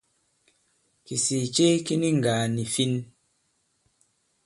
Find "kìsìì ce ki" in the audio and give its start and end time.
1.05-1.93